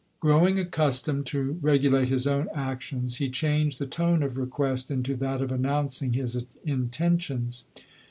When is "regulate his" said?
1.61-2.25